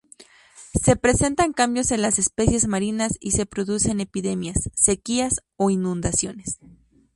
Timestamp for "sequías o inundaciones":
4.73-6.57